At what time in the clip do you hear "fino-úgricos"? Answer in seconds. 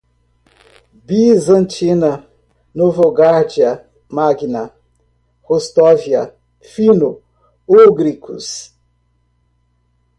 6.59-8.75